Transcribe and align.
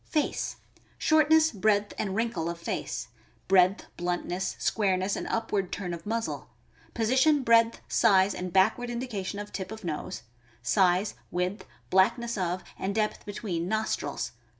Face.— 0.09 0.55
Shortness, 0.97 1.51
breadth, 1.51 1.93
and 1.95 2.15
wrinkle 2.15 2.49
of 2.49 2.57
face; 2.57 3.09
breadth, 3.47 3.85
bluntness, 3.97 4.55
squareness, 4.57 5.15
and 5.15 5.27
upward 5.27 5.71
turn 5.71 5.93
of 5.93 6.07
muzzle; 6.07 6.49
position, 6.95 7.43
breadth, 7.43 7.81
size, 7.87 8.33
and 8.33 8.51
backward 8.51 8.89
indication 8.89 9.37
of 9.37 9.51
tip 9.53 9.71
of 9.71 9.83
nose; 9.83 10.23
size, 10.63 11.13
width, 11.29 11.67
blackness 11.91 12.35
of, 12.35 12.63
and 12.79 12.95
depth 12.95 13.27
between, 13.27 13.67
nostrils. 13.67 14.31